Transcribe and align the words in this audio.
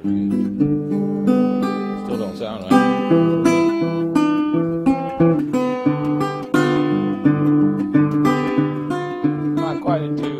Still 0.00 0.14
don't 2.18 2.36
sound 2.36 2.62
right. 2.64 2.72
Not 9.56 9.82
quite 9.82 10.02
in 10.02 10.16
tune. 10.16 10.38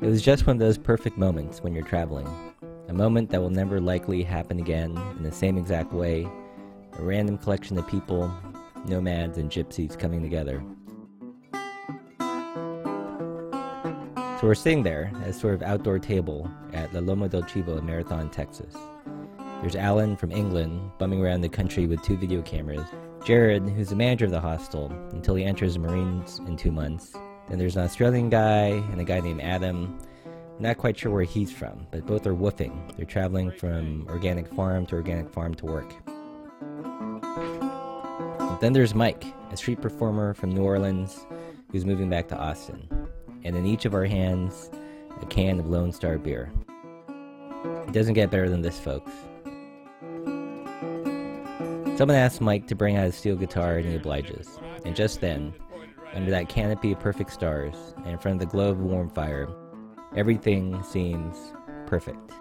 It 0.00 0.08
was 0.08 0.22
just 0.22 0.46
one 0.46 0.56
of 0.56 0.60
those 0.60 0.78
perfect 0.78 1.18
moments 1.18 1.62
when 1.62 1.74
you're 1.74 1.84
traveling. 1.84 2.26
A 2.88 2.94
moment 2.94 3.28
that 3.30 3.40
will 3.42 3.50
never 3.50 3.80
likely 3.80 4.22
happen 4.22 4.58
again 4.58 4.96
in 5.16 5.22
the 5.22 5.32
same 5.32 5.58
exact 5.58 5.92
way. 5.92 6.26
A 6.98 7.02
random 7.02 7.36
collection 7.36 7.76
of 7.76 7.86
people, 7.86 8.32
nomads, 8.86 9.36
and 9.36 9.50
gypsies 9.50 9.98
coming 9.98 10.22
together. 10.22 10.62
So 14.42 14.48
we're 14.48 14.56
sitting 14.56 14.82
there 14.82 15.08
at 15.22 15.28
a 15.28 15.32
sort 15.32 15.54
of 15.54 15.62
outdoor 15.62 16.00
table 16.00 16.50
at 16.72 16.92
La 16.92 16.98
Loma 16.98 17.28
del 17.28 17.42
Chivo 17.42 17.78
in 17.78 17.86
Marathon, 17.86 18.28
Texas. 18.28 18.74
There's 19.60 19.76
Alan 19.76 20.16
from 20.16 20.32
England 20.32 20.90
bumming 20.98 21.24
around 21.24 21.42
the 21.42 21.48
country 21.48 21.86
with 21.86 22.02
two 22.02 22.16
video 22.16 22.42
cameras. 22.42 22.84
Jared, 23.24 23.62
who's 23.68 23.90
the 23.90 23.94
manager 23.94 24.24
of 24.24 24.32
the 24.32 24.40
hostel 24.40 24.90
until 25.12 25.36
he 25.36 25.44
enters 25.44 25.74
the 25.74 25.78
Marines 25.78 26.40
in 26.48 26.56
two 26.56 26.72
months. 26.72 27.12
Then 27.48 27.60
there's 27.60 27.76
an 27.76 27.84
Australian 27.84 28.30
guy 28.30 28.70
and 28.90 29.00
a 29.00 29.04
guy 29.04 29.20
named 29.20 29.42
Adam. 29.42 29.96
Not 30.58 30.76
quite 30.76 30.98
sure 30.98 31.12
where 31.12 31.22
he's 31.22 31.52
from, 31.52 31.86
but 31.92 32.04
both 32.04 32.26
are 32.26 32.34
woofing. 32.34 32.96
They're 32.96 33.06
traveling 33.06 33.52
from 33.52 34.08
organic 34.08 34.52
farm 34.52 34.86
to 34.86 34.96
organic 34.96 35.30
farm 35.30 35.54
to 35.54 35.66
work. 35.66 35.94
Then 38.60 38.72
there's 38.72 38.92
Mike, 38.92 39.24
a 39.52 39.56
street 39.56 39.80
performer 39.80 40.34
from 40.34 40.50
New 40.50 40.64
Orleans 40.64 41.16
who's 41.70 41.84
moving 41.84 42.10
back 42.10 42.26
to 42.30 42.36
Austin. 42.36 43.01
And 43.44 43.56
in 43.56 43.66
each 43.66 43.84
of 43.84 43.94
our 43.94 44.04
hands, 44.04 44.70
a 45.20 45.26
can 45.26 45.58
of 45.60 45.68
Lone 45.68 45.92
Star 45.92 46.18
beer. 46.18 46.52
It 47.86 47.92
doesn't 47.92 48.14
get 48.14 48.30
better 48.30 48.48
than 48.48 48.62
this, 48.62 48.78
folks. 48.78 49.12
Someone 51.96 52.16
asks 52.16 52.40
Mike 52.40 52.66
to 52.68 52.74
bring 52.74 52.96
out 52.96 53.04
his 53.04 53.14
steel 53.14 53.36
guitar 53.36 53.76
and 53.76 53.88
he 53.88 53.96
obliges. 53.96 54.58
And 54.84 54.96
just 54.96 55.20
then, 55.20 55.52
under 56.14 56.30
that 56.30 56.48
canopy 56.48 56.92
of 56.92 57.00
perfect 57.00 57.32
stars, 57.32 57.74
and 57.98 58.08
in 58.08 58.18
front 58.18 58.40
of 58.40 58.48
the 58.48 58.50
glow 58.52 58.70
of 58.70 58.80
a 58.80 58.82
warm 58.82 59.10
fire, 59.10 59.48
everything 60.16 60.82
seems 60.82 61.52
perfect. 61.86 62.32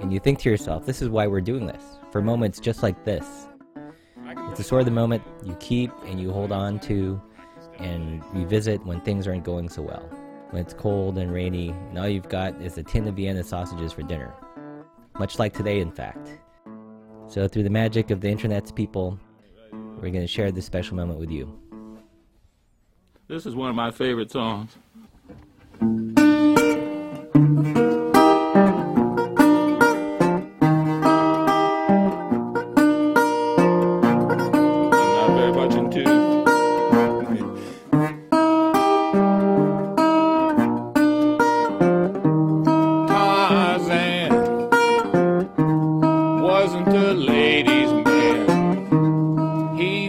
And 0.00 0.12
you 0.12 0.20
think 0.20 0.38
to 0.40 0.50
yourself, 0.50 0.86
this 0.86 1.02
is 1.02 1.08
why 1.08 1.26
we're 1.26 1.40
doing 1.40 1.66
this. 1.66 1.82
For 2.12 2.22
moments 2.22 2.60
just 2.60 2.82
like 2.82 3.04
this. 3.04 3.48
It's 4.48 4.58
the 4.58 4.64
sort 4.64 4.80
of 4.80 4.86
the 4.86 4.92
moment 4.92 5.22
you 5.44 5.54
keep 5.56 5.90
and 6.04 6.20
you 6.20 6.32
hold 6.32 6.52
on 6.52 6.78
to 6.80 7.20
and 7.78 8.22
revisit 8.32 8.84
when 8.84 9.00
things 9.00 9.26
aren't 9.26 9.44
going 9.44 9.68
so 9.68 9.82
well. 9.82 10.08
When 10.50 10.62
it's 10.62 10.74
cold 10.74 11.18
and 11.18 11.32
rainy, 11.32 11.70
and 11.70 11.98
all 11.98 12.08
you've 12.08 12.28
got 12.28 12.60
is 12.60 12.78
a 12.78 12.82
tin 12.82 13.08
of 13.08 13.16
Vienna 13.16 13.42
sausages 13.42 13.92
for 13.92 14.02
dinner. 14.02 14.32
Much 15.18 15.38
like 15.38 15.52
today, 15.52 15.80
in 15.80 15.90
fact. 15.90 16.38
So, 17.28 17.48
through 17.48 17.64
the 17.64 17.70
magic 17.70 18.10
of 18.10 18.20
the 18.20 18.28
internet's 18.28 18.70
people, 18.70 19.18
we're 19.72 20.10
going 20.10 20.20
to 20.20 20.26
share 20.26 20.52
this 20.52 20.66
special 20.66 20.96
moment 20.96 21.18
with 21.18 21.30
you. 21.30 21.58
This 23.28 23.46
is 23.46 23.56
one 23.56 23.70
of 23.70 23.74
my 23.74 23.90
favorite 23.90 24.30
songs. 24.30 24.76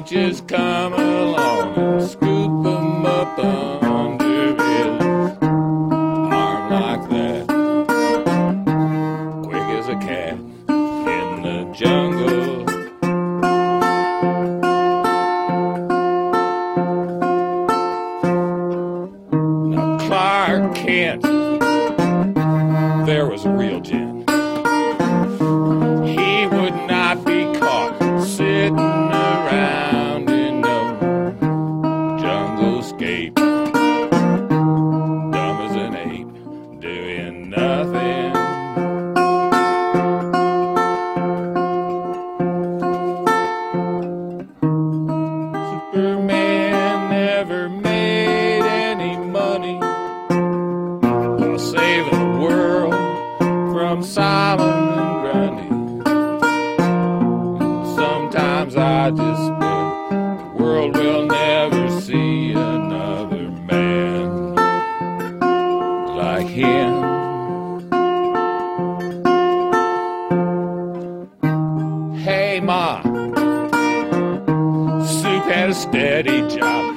Just 0.07 0.47
come 0.47 0.93
along 0.93 1.75
and 1.75 2.01
scoop 2.01 2.65
'em 2.65 3.05
up 3.05 3.37
under 3.39 4.55
his 4.55 5.37
arm 5.41 6.71
like 6.71 7.09
that. 7.09 7.45
Quick 9.43 9.67
as 9.77 9.89
a 9.89 9.95
cat 9.95 10.37
in 10.69 11.41
the 11.43 11.67
jungle. 11.73 12.63
Now 19.67 19.97
Clark 20.07 20.73
Kent, 20.73 21.23
there 23.05 23.27
was 23.29 23.43
a 23.43 23.49
real 23.49 23.81
gent. 23.81 24.16
Never 47.37 47.69
made 47.69 48.63
any 48.63 49.15
money 49.15 49.77
while 49.77 51.59
saving 51.59 52.09
the 52.09 52.39
world 52.41 52.95
from 53.71 54.01
Solomon 54.01 55.21
Grundy. 55.21 55.69
And 57.63 57.85
sometimes 57.95 58.75
I 58.75 59.11
just 59.11 59.51
bet 59.59 59.85
the 60.09 60.63
world 60.63 60.97
will 60.97 61.27
never 61.27 62.01
see 62.01 62.53
another 62.53 63.51
man 63.69 64.55
like 66.15 66.47
him. 66.47 67.05
Steady 75.73 76.41
job, 76.47 76.96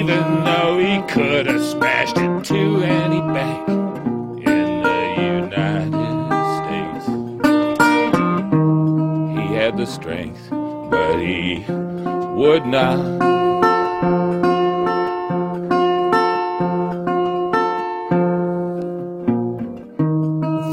even 0.00 0.44
though 0.44 0.78
he 0.78 1.02
could 1.12 1.44
have 1.44 1.62
smashed 1.62 2.16
into 2.16 2.82
any 2.82 3.20
bank 3.20 3.68
in 3.68 4.82
the 4.82 5.00
United 5.20 5.92
States. 6.56 7.06
He 9.36 9.54
had 9.54 9.76
the 9.76 9.84
strength, 9.84 10.48
but 10.90 11.18
he 11.18 11.66
would 11.68 12.64
not. 12.64 12.96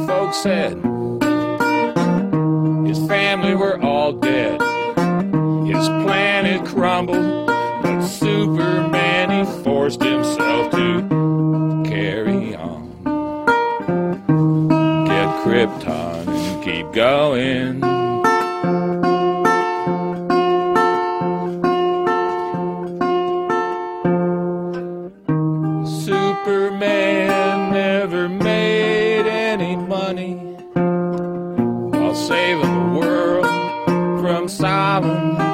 Folks 0.08 0.38
said 0.38 0.78
his 2.88 3.06
family 3.10 3.56
were 3.56 3.78
all 3.82 4.14
dead. 4.14 4.62
His 5.68 5.86
planet 6.06 6.66
crumbled, 6.66 7.48
but 7.84 8.08
Superman 8.08 8.97
forced 9.88 10.04
himself 10.04 10.72
to 10.72 11.84
carry 11.86 12.54
on. 12.56 12.90
Get 15.06 15.30
Krypton 15.44 16.28
and 16.28 16.64
keep 16.64 16.92
going. 16.92 17.80
Superman 25.86 27.72
never 27.72 28.28
made 28.28 29.26
any 29.26 29.78
money 29.78 30.36
while 30.74 32.14
saving 32.14 32.62
the 32.62 33.00
world 33.00 33.46
from 34.20 34.50
Solomon 34.50 35.47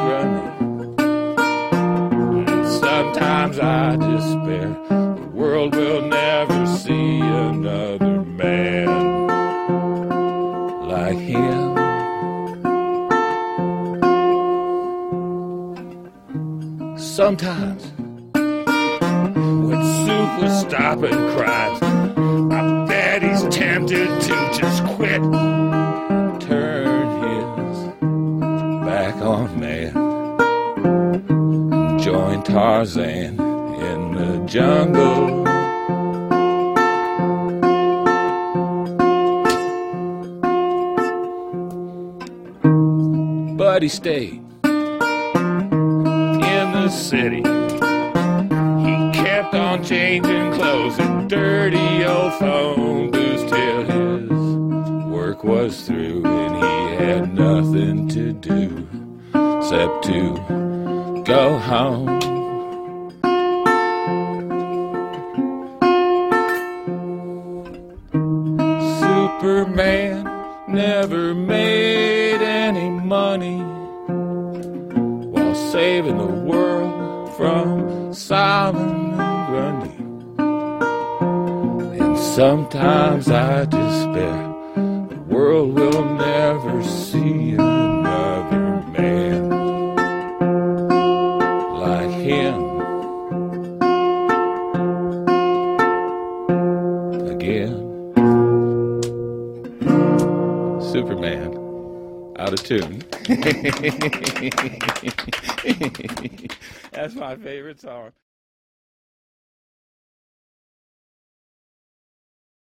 sometimes 3.14 3.60
I 3.60 3.96
despair 3.96 4.70
the 4.90 5.30
world 5.34 5.76
will 5.76 6.02
never 6.02 6.66
see 6.66 7.20
another 7.20 8.24
man 8.24 9.28
like 10.88 11.18
him. 11.18 11.78
Sometimes 16.98 17.84
when 19.68 19.84
Soup 20.06 20.42
was 20.42 20.62
stopping 20.62 21.12
crimes, 21.36 22.03
join 32.34 32.44
Tarzan 32.44 33.40
in 33.40 34.16
the 34.16 34.46
jungle. 34.46 35.44
but 43.56 43.82
he 43.82 43.88
stayed 43.88 44.42
in 44.66 44.72
the 46.74 46.90
city. 46.90 47.38
He 47.38 49.12
kept 49.24 49.56
on 49.56 49.84
changing 49.84 50.54
clothes 50.54 51.00
and 51.00 51.30
dirty 51.30 52.04
old 52.04 52.34
phone 52.34 53.10
booths 53.10 53.44
till 53.50 53.84
his 53.84 54.30
work 55.08 55.44
was 55.44 55.88
through 55.88 56.26
and 56.26 56.56
he 56.56 57.04
had 57.04 57.34
nothing 57.34 58.08
to 58.10 58.34
do 58.34 58.88
except 59.34 60.04
to 60.06 60.63
go 61.34 61.58
home. 61.58 62.22
Superman 69.02 70.26
never 70.68 71.34
made 71.34 72.42
any 72.44 72.88
money 72.92 73.58
while 75.34 75.56
saving 75.72 76.20
the 76.20 76.34
world 76.50 77.36
from 77.36 78.14
and 78.14 79.16
Grundy. 79.48 79.98
And 82.00 82.16
sometimes 82.16 83.28
I 83.30 83.66
despair 83.66 84.44
the 85.10 85.24
world 85.34 85.74
will 85.74 86.06
never 86.14 86.84
see 86.84 87.54
another 87.54 88.84
man 88.92 89.53
Out 101.36 102.54
of 102.54 102.64
tune. 102.64 103.04
That's 106.92 107.16
my 107.16 107.36
favorite 107.36 107.80
song. 107.80 108.12